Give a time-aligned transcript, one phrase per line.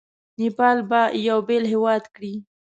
[0.39, 2.33] نیپال به یو بېل هیواد کړي.